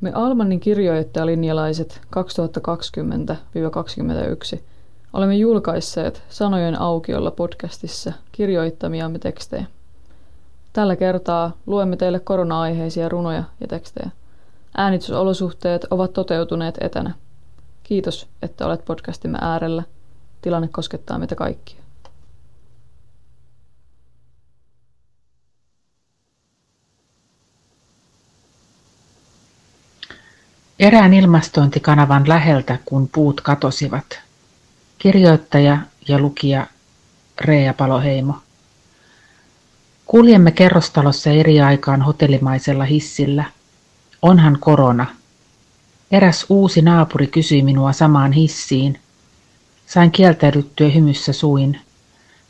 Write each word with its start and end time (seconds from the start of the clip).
Me 0.00 0.12
Almanin 0.14 0.60
kirjoittajalinjalaiset 0.60 2.00
2020-21 4.56 4.60
olemme 5.12 5.34
julkaisseet 5.36 6.22
Sanojen 6.28 6.80
aukiolla 6.80 7.30
podcastissa 7.30 8.12
kirjoittamiamme 8.32 9.18
tekstejä. 9.18 9.64
Tällä 10.72 10.96
kertaa 10.96 11.52
luemme 11.66 11.96
teille 11.96 12.20
korona-aiheisia 12.20 13.08
runoja 13.08 13.44
ja 13.60 13.66
tekstejä. 13.66 14.10
Äänitysolosuhteet 14.76 15.86
ovat 15.90 16.12
toteutuneet 16.12 16.78
etänä. 16.80 17.14
Kiitos, 17.82 18.26
että 18.42 18.66
olet 18.66 18.84
podcastimme 18.84 19.38
äärellä. 19.40 19.82
Tilanne 20.42 20.68
koskettaa 20.72 21.18
meitä 21.18 21.34
kaikkia. 21.34 21.79
Erään 30.80 31.14
ilmastointikanavan 31.14 32.28
läheltä, 32.28 32.78
kun 32.84 33.08
puut 33.08 33.40
katosivat. 33.40 34.20
Kirjoittaja 34.98 35.78
ja 36.08 36.18
lukija 36.18 36.66
Reija 37.40 37.74
Paloheimo. 37.74 38.34
Kuljemme 40.06 40.50
kerrostalossa 40.50 41.30
eri 41.30 41.60
aikaan 41.60 42.02
hotellimaisella 42.02 42.84
hissillä. 42.84 43.44
Onhan 44.22 44.58
korona. 44.60 45.06
Eräs 46.10 46.46
uusi 46.48 46.82
naapuri 46.82 47.26
kysyi 47.26 47.62
minua 47.62 47.92
samaan 47.92 48.32
hissiin. 48.32 49.00
Sain 49.86 50.10
kieltäydyttyä 50.10 50.88
hymyssä 50.88 51.32
suin. 51.32 51.80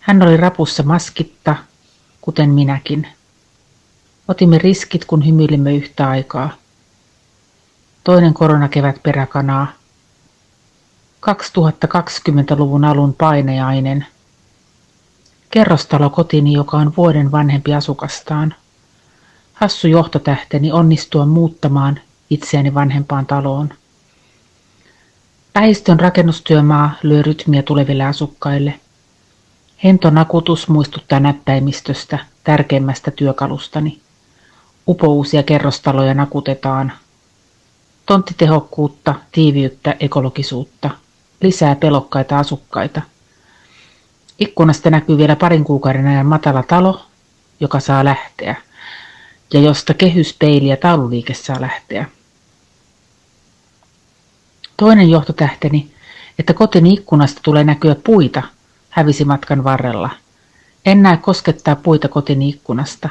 Hän 0.01 0.23
oli 0.23 0.37
rapussa 0.37 0.83
maskitta, 0.83 1.57
kuten 2.21 2.51
minäkin. 2.51 3.07
Otimme 4.29 4.59
riskit, 4.59 5.05
kun 5.05 5.27
hymyilimme 5.27 5.75
yhtä 5.75 6.09
aikaa. 6.09 6.60
Toinen 8.11 8.35
koronakevät 8.35 9.03
peräkanaa. 9.03 9.67
2020-luvun 11.31 12.85
alun 12.85 13.15
paineainen. 13.15 14.07
Kerrostalo 15.51 16.11
kotini, 16.11 16.53
joka 16.53 16.77
on 16.77 16.93
vuoden 16.97 17.33
vanhempi 17.33 17.75
asukastaan. 17.75 18.55
Hassu 19.53 19.89
johtotähteni 19.89 20.73
onnistua 20.73 21.27
muuttamaan 21.27 22.01
itseäni 22.31 22.75
vanhempaan 22.75 23.27
taloon. 23.27 23.69
Lähistön 25.55 26.01
rakennustyömaa 26.01 26.91
lyö 27.03 27.23
rytmiä 27.23 27.63
tuleville 27.63 28.05
asukkaille. 28.05 28.81
Hento 29.85 30.11
nakutus 30.11 30.69
muistuttaa 30.69 31.21
näppäimistöstä, 31.21 32.19
tärkeimmästä 32.45 33.11
työkalustani. 33.11 34.01
Upouusia 34.89 35.43
kerrostaloja 35.43 36.15
nakutetaan, 36.15 36.93
Tonttitehokkuutta, 38.11 39.15
tiiviyttä, 39.33 39.97
ekologisuutta. 40.01 40.91
Lisää 41.41 41.75
pelokkaita 41.75 42.39
asukkaita. 42.39 43.03
Ikkunasta 44.39 44.91
näkyy 44.91 45.19
vielä 45.19 45.37
parin 45.37 45.65
kuukauden 45.65 46.07
ajan 46.07 46.27
matala 46.27 46.63
talo, 46.63 47.07
joka 47.61 47.81
saa 47.81 48.05
lähteä, 48.05 48.57
ja 49.53 49.61
josta 49.61 49.95
kehyspeili 49.95 50.69
ja 50.69 50.77
taululiike 50.77 51.35
saa 51.35 51.61
lähteä. 51.61 52.07
Toinen 54.77 55.11
johtotähteni, 55.11 55.95
että 56.39 56.55
kotini 56.55 56.93
ikkunasta 56.93 57.41
tulee 57.45 57.65
näkyä 57.65 57.97
puita, 58.05 58.43
hävisi 58.89 59.25
matkan 59.25 59.65
varrella. 59.65 60.11
En 60.87 61.03
näe 61.03 61.17
koskettaa 61.17 61.77
puita 61.77 62.09
kotini 62.09 62.49
ikkunasta. 62.49 63.09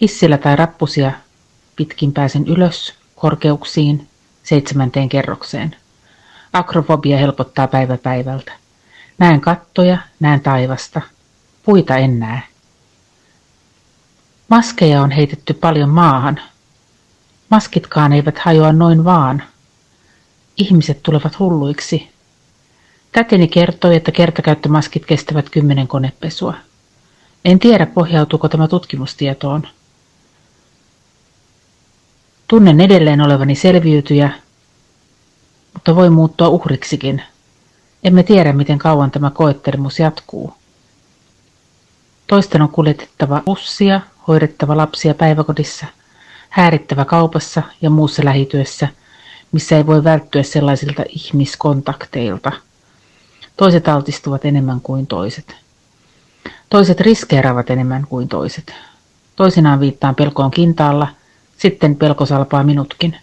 Hissillä 0.00 0.38
tai 0.38 0.56
rappusia 0.56 1.12
pitkin 1.76 2.12
pääsen 2.12 2.46
ylös, 2.46 3.01
korkeuksiin, 3.22 4.08
seitsemänteen 4.42 5.08
kerrokseen. 5.08 5.76
Akrofobia 6.52 7.18
helpottaa 7.18 7.66
päivä 7.66 7.96
päivältä. 7.96 8.52
Näen 9.18 9.40
kattoja, 9.40 9.98
näen 10.20 10.40
taivasta. 10.40 11.00
Puita 11.62 11.96
en 11.96 12.18
näe. 12.18 12.42
Maskeja 14.48 15.02
on 15.02 15.10
heitetty 15.10 15.54
paljon 15.54 15.90
maahan. 15.90 16.40
Maskitkaan 17.48 18.12
eivät 18.12 18.38
hajoa 18.38 18.72
noin 18.72 19.04
vaan. 19.04 19.42
Ihmiset 20.56 21.02
tulevat 21.02 21.38
hulluiksi. 21.38 22.08
Täteni 23.12 23.48
kertoi, 23.48 23.96
että 23.96 24.12
kertakäyttömaskit 24.12 25.06
kestävät 25.06 25.50
kymmenen 25.50 25.88
konepesua. 25.88 26.54
En 27.44 27.58
tiedä, 27.58 27.86
pohjautuuko 27.86 28.48
tämä 28.48 28.68
tutkimustietoon. 28.68 29.66
Tunnen 32.52 32.80
edelleen 32.80 33.20
olevani 33.20 33.54
selviytyjä, 33.54 34.30
mutta 35.74 35.96
voi 35.96 36.10
muuttua 36.10 36.48
uhriksikin. 36.48 37.22
Emme 38.04 38.22
tiedä, 38.22 38.52
miten 38.52 38.78
kauan 38.78 39.10
tämä 39.10 39.30
koettelemus 39.30 39.98
jatkuu. 39.98 40.54
Toisten 42.26 42.62
on 42.62 42.68
kuljetettava 42.68 43.42
bussia, 43.46 44.00
hoidettava 44.28 44.76
lapsia 44.76 45.14
päiväkodissa, 45.14 45.86
häärittävä 46.48 47.04
kaupassa 47.04 47.62
ja 47.82 47.90
muussa 47.90 48.24
lähityössä, 48.24 48.88
missä 49.52 49.76
ei 49.76 49.86
voi 49.86 50.04
välttyä 50.04 50.42
sellaisilta 50.42 51.02
ihmiskontakteilta. 51.08 52.52
Toiset 53.56 53.88
altistuvat 53.88 54.44
enemmän 54.44 54.80
kuin 54.80 55.06
toiset. 55.06 55.56
Toiset 56.70 57.00
riskeeraavat 57.00 57.70
enemmän 57.70 58.06
kuin 58.08 58.28
toiset. 58.28 58.74
Toisinaan 59.36 59.80
viittaan 59.80 60.14
pelkoon 60.14 60.50
kintaalla– 60.50 61.08
sitten 61.56 61.96
pelko 61.96 62.26
salpaa 62.26 62.62
minutkin. 62.62 63.16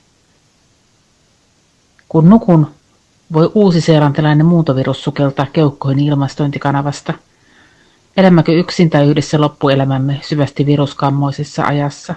Kun 2.09 2.29
nukun, 2.29 2.71
voi 3.33 3.51
uusi 3.55 3.81
seelantilainen 3.81 4.45
muuntovirus 4.45 5.03
sukeltaa 5.03 5.45
keuhkoihin 5.53 6.07
ilmastointikanavasta. 6.07 7.13
Elämmekö 8.17 8.51
yksin 8.51 8.89
tai 8.89 9.07
yhdessä 9.07 9.41
loppuelämämme 9.41 10.19
syvästi 10.23 10.65
viruskammoisessa 10.65 11.63
ajassa? 11.63 12.15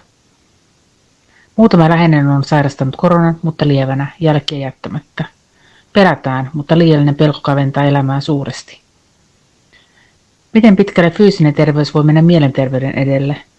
Muutama 1.56 1.88
läheinen 1.88 2.28
on 2.28 2.44
sairastanut 2.44 2.96
koronan, 2.96 3.36
mutta 3.42 3.68
lievänä, 3.68 4.06
jälkeä 4.20 4.58
jättämättä. 4.58 5.24
Pelätään, 5.92 6.50
mutta 6.52 6.78
liiallinen 6.78 7.14
pelko 7.14 7.40
kaventaa 7.42 7.84
elämää 7.84 8.20
suuresti. 8.20 8.80
Miten 10.52 10.76
pitkälle 10.76 11.10
fyysinen 11.10 11.54
terveys 11.54 11.94
voi 11.94 12.04
mennä 12.04 12.22
mielenterveyden 12.22 12.98
edelle– 12.98 13.36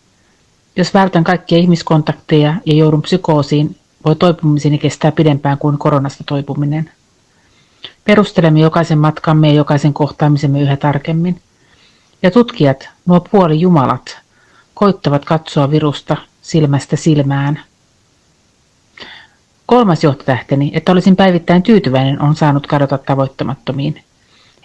jos 0.76 0.94
vältän 0.94 1.24
kaikkia 1.24 1.58
ihmiskontakteja 1.58 2.54
ja 2.66 2.76
joudun 2.76 3.02
psykoosiin, 3.02 3.76
voi 4.06 4.16
toipumiseni 4.16 4.78
kestää 4.78 5.12
pidempään 5.12 5.58
kuin 5.58 5.78
koronasta 5.78 6.24
toipuminen. 6.28 6.92
Perustelemme 8.06 8.60
jokaisen 8.60 8.98
matkamme 8.98 9.48
ja 9.48 9.54
jokaisen 9.54 9.94
kohtaamisemme 9.94 10.62
yhä 10.62 10.78
tarkemmin. 10.78 11.42
Ja 12.24 12.32
tutkijat, 12.32 12.90
nuo 13.06 13.20
puoli 13.20 13.60
jumalat, 13.60 14.18
koittavat 14.74 15.26
katsoa 15.26 15.72
virusta 15.72 16.18
silmästä 16.42 16.96
silmään. 16.96 17.60
Kolmas 19.66 20.04
johtotähteni, 20.04 20.72
että 20.74 20.92
olisin 20.92 21.16
päivittäin 21.16 21.64
tyytyväinen, 21.64 22.22
on 22.22 22.36
saanut 22.36 22.68
kadota 22.68 22.98
tavoittamattomiin. 22.98 24.04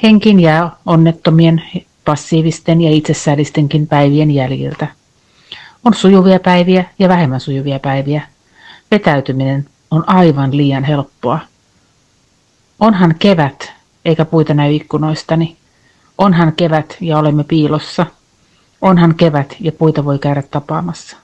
Henkin 0.03 0.41
jää 0.41 0.71
onnettomien, 0.87 1.63
passiivisten 2.05 2.81
ja 2.81 2.91
itsesäädistenkin 2.91 3.87
päivien 3.87 4.31
jäljiltä. 4.31 4.98
On 5.85 5.95
sujuvia 5.95 6.41
päiviä 6.41 6.85
ja 6.99 7.09
vähemmän 7.09 7.41
sujuvia 7.41 7.79
päiviä. 7.79 8.23
Vetäytyminen 8.91 9.69
on 9.91 10.09
aivan 10.09 10.57
liian 10.57 10.85
helppoa. 10.85 11.39
Onhan 12.81 13.15
kevät, 13.19 13.73
eikä 14.05 14.25
puita 14.25 14.55
näy 14.55 14.75
ikkunoistani. 14.75 15.57
Onhan 16.19 16.53
kevät 16.53 16.97
ja 17.01 17.19
olemme 17.19 17.45
piilossa. 17.45 18.07
Onhan 18.81 19.15
kevät 19.15 19.57
ja 19.61 19.73
puita 19.73 20.05
voi 20.05 20.19
käydä 20.19 20.43
tapaamassa. 20.43 21.17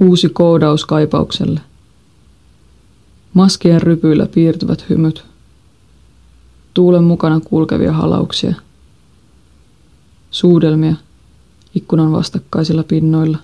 Uusi 0.00 0.28
koodaus 0.28 0.84
kaipaukselle. 0.84 1.60
Maskien 3.34 3.82
rypyillä 3.82 4.26
piirtyvät 4.26 4.88
hymyt 4.88 5.24
tuulen 6.76 7.04
mukana 7.04 7.40
kulkevia 7.40 7.92
halauksia, 7.92 8.54
suudelmia 10.30 10.96
ikkunan 11.74 12.12
vastakkaisilla 12.12 12.84
pinnoilla. 12.84 13.38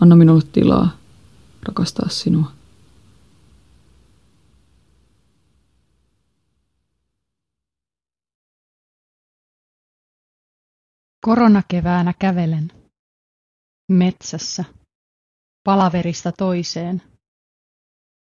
Anna 0.00 0.16
minulle 0.16 0.42
tilaa 0.52 0.90
rakastaa 1.62 2.08
sinua. 2.08 2.52
Koronakeväänä 11.24 12.14
kävelen. 12.18 12.72
Metsässä. 13.88 14.64
Palaverista 15.64 16.32
toiseen. 16.32 17.02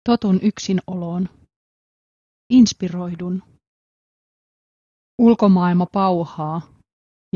Totun 0.08 0.40
yksin 0.43 0.81
oloon. 0.87 1.29
Inspiroidun. 2.50 3.43
Ulkomaailma 5.22 5.86
pauhaa. 5.86 6.60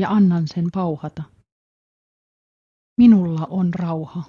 ja 0.01 0.09
annan 0.09 0.47
sen 0.47 0.65
pauhata. 0.73 1.23
Minulla 2.97 3.47
on 3.49 3.73
rauha. 3.73 4.23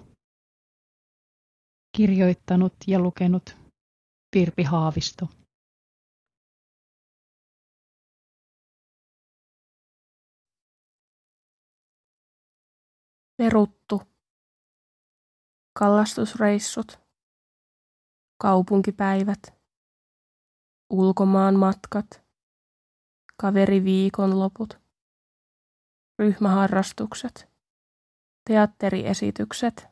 Kirjoittanut 1.96 2.72
ja 2.87 2.99
lukenut 2.99 3.56
Virpi 4.34 4.62
Haavisto. 4.62 5.26
Peruttu. 13.37 14.02
Kallastusreissut. 15.78 16.99
Kaupunkipäivät. 18.43 19.43
Ulkomaan 20.93 21.55
matkat. 21.55 22.28
Kaveriviikonloput. 23.40 24.79
Ryhmäharrastukset. 26.19 27.49
Teatteriesitykset. 28.44 29.87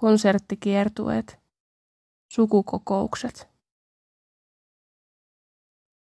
Konserttikiertueet. 0.00 1.38
Sukukokoukset. 2.32 3.48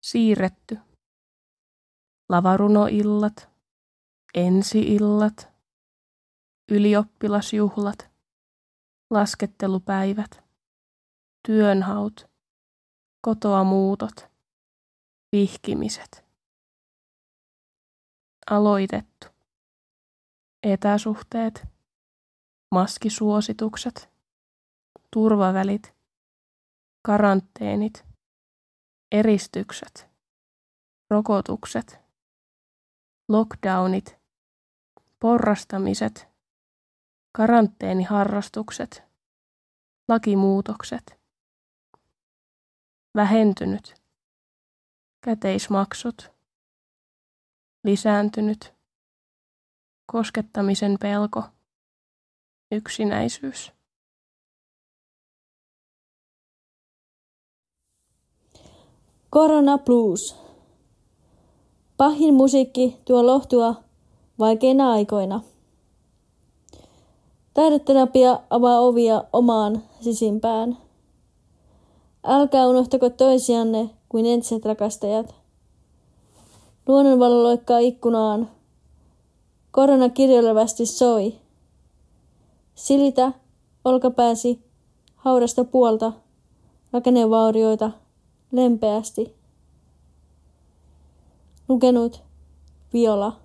Siirretty. 0.01 0.79
Lavarunoillat. 2.29 3.49
Ensiillat 4.35 5.53
ylioppilasjuhlat, 6.73 8.11
laskettelupäivät, 9.11 10.45
työnhaut, 11.47 12.31
kotoa 13.21 13.65
muutot, 13.65 14.32
vihkimiset. 15.33 16.25
Aloitettu. 18.51 19.27
Etäsuhteet, 20.63 21.67
maskisuositukset, 22.71 24.11
turvavälit, 25.11 25.95
karanteenit, 27.03 28.05
eristykset, 29.13 30.09
rokotukset, 31.11 31.99
lockdownit, 33.29 34.17
porrastamiset– 35.21 36.27
karanteeniharrastukset, 37.33 39.03
lakimuutokset, 40.09 41.21
vähentynyt, 43.15 44.02
käteismaksut, 45.25 46.31
lisääntynyt, 47.85 48.75
koskettamisen 50.07 50.97
pelko, 51.01 51.43
yksinäisyys. 52.71 53.73
Korona 59.31 59.79
Blues. 59.79 60.37
Pahin 61.97 62.35
musiikki 62.35 62.97
tuo 63.05 63.27
lohtua 63.27 63.75
vaikeina 64.39 64.93
aikoina. 64.93 65.41
Taideterapia 67.55 68.41
avaa 68.51 68.81
ovia 68.81 69.25
omaan 69.33 69.83
sisimpään. 70.01 70.79
Älkää 72.25 72.69
unohtako 72.69 73.11
toisianne 73.11 73.91
kuin 74.09 74.27
entiset 74.27 74.65
rakastajat. 74.65 75.35
Luonnonvalo 76.87 77.43
loikkaa 77.43 77.79
ikkunaan. 77.79 78.51
Korona 79.71 80.09
kirjoilevästi 80.09 80.87
soi. 80.87 81.35
Silitä 82.75 83.33
olkapääsi 83.85 84.65
haudasta 85.17 85.65
puolta, 85.65 86.13
rakennevaurioita 86.93 87.91
lempeästi. 88.53 89.35
Lukenut 91.69 92.23
Viola. 92.93 93.42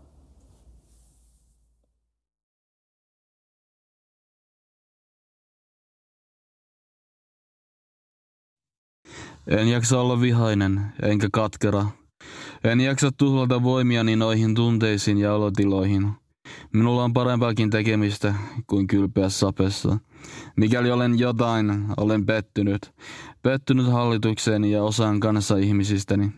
En 9.47 9.67
jaksa 9.67 10.01
olla 10.01 10.21
vihainen, 10.21 10.81
enkä 11.01 11.27
katkera. 11.33 11.85
En 12.63 12.81
jaksa 12.81 13.11
tuhlata 13.17 13.63
voimiani 13.63 14.15
noihin 14.15 14.55
tunteisiin 14.55 15.17
ja 15.17 15.33
olotiloihin. 15.33 16.11
Minulla 16.73 17.03
on 17.03 17.13
parempaakin 17.13 17.69
tekemistä 17.69 18.33
kuin 18.67 18.87
kylpeä 18.87 19.29
sapessa. 19.29 19.97
Mikäli 20.57 20.91
olen 20.91 21.19
jotain, 21.19 21.85
olen 21.97 22.25
pettynyt. 22.25 22.91
Pettynyt 23.41 23.91
hallitukseen 23.91 24.65
ja 24.65 24.83
osaan 24.83 25.19
kanssa 25.19 25.57
ihmisistäni. 25.57 26.31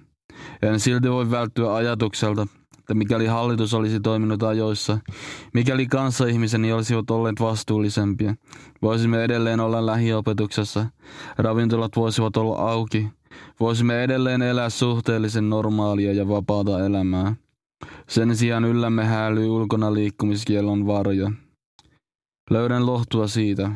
En 0.61 0.79
silti 0.79 1.09
voi 1.09 1.31
välttyä 1.31 1.75
ajatukselta, 1.75 2.47
että 2.89 2.97
mikäli 2.97 3.25
hallitus 3.25 3.73
olisi 3.73 3.99
toiminut 3.99 4.43
ajoissa, 4.43 4.97
mikäli 5.53 5.87
kanssaihmiseni 5.87 6.73
olisivat 6.73 7.11
olleet 7.11 7.39
vastuullisempia, 7.39 8.35
voisimme 8.81 9.23
edelleen 9.23 9.59
olla 9.59 9.85
lähiopetuksessa, 9.85 10.85
ravintolat 11.37 11.91
voisivat 11.95 12.37
olla 12.37 12.71
auki, 12.71 13.09
voisimme 13.59 14.03
edelleen 14.03 14.41
elää 14.41 14.69
suhteellisen 14.69 15.49
normaalia 15.49 16.13
ja 16.13 16.27
vapaata 16.27 16.85
elämää. 16.85 17.35
Sen 18.07 18.35
sijaan 18.35 18.65
yllämme 18.65 19.05
häälyy 19.05 19.49
ulkona 19.49 19.93
liikkumiskielon 19.93 20.87
varjo. 20.87 21.31
Löydän 22.49 22.85
lohtua 22.85 23.27
siitä, 23.27 23.71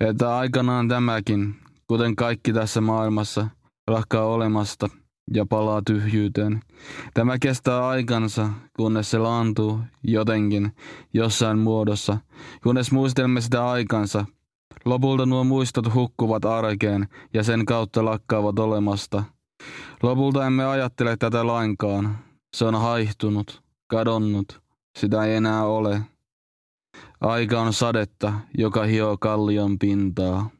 että 0.00 0.36
aikanaan 0.36 0.88
tämäkin, 0.88 1.54
kuten 1.86 2.16
kaikki 2.16 2.52
tässä 2.52 2.80
maailmassa, 2.80 3.48
lakkaa 3.90 4.24
olemasta– 4.24 4.88
ja 5.34 5.46
palaa 5.46 5.82
tyhjyyteen. 5.86 6.60
Tämä 7.14 7.38
kestää 7.38 7.88
aikansa, 7.88 8.48
kunnes 8.76 9.10
se 9.10 9.18
laantuu 9.18 9.80
jotenkin, 10.02 10.72
jossain 11.14 11.58
muodossa, 11.58 12.18
kunnes 12.62 12.92
muistelemme 12.92 13.40
sitä 13.40 13.70
aikansa. 13.70 14.24
Lopulta 14.84 15.26
nuo 15.26 15.44
muistot 15.44 15.94
hukkuvat 15.94 16.44
arkeen 16.44 17.08
ja 17.34 17.42
sen 17.42 17.64
kautta 17.64 18.04
lakkaavat 18.04 18.58
olemasta. 18.58 19.24
Lopulta 20.02 20.46
emme 20.46 20.64
ajattele 20.64 21.16
tätä 21.16 21.46
lainkaan. 21.46 22.18
Se 22.56 22.64
on 22.64 22.74
haihtunut, 22.74 23.62
kadonnut, 23.86 24.60
sitä 24.98 25.24
ei 25.24 25.34
enää 25.34 25.64
ole. 25.64 26.02
Aika 27.20 27.60
on 27.60 27.72
sadetta, 27.72 28.32
joka 28.58 28.84
hioo 28.84 29.16
kallion 29.18 29.78
pintaa. 29.78 30.50